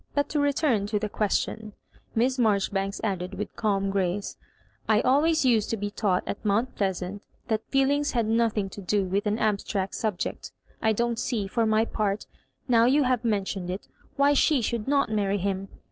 [0.15, 1.73] But to return to the question,"
[2.15, 4.35] Miss Maijoribanks added, with calm grace;
[4.89, 9.05] ''I always used to be taught aft Mount Pleasant, that feelings had nothing to do
[9.05, 12.25] witii an abstract sub ject I don't see, for my part,
[12.67, 15.67] now you have mentioned it, why she should net nanry him.